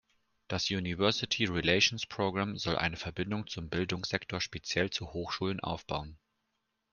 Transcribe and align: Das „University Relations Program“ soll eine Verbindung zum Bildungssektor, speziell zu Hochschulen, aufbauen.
Das 0.47 0.71
„University 0.71 1.45
Relations 1.45 2.07
Program“ 2.07 2.57
soll 2.57 2.75
eine 2.75 2.97
Verbindung 2.97 3.45
zum 3.45 3.69
Bildungssektor, 3.69 4.41
speziell 4.41 4.89
zu 4.89 5.13
Hochschulen, 5.13 5.59
aufbauen. 5.59 6.17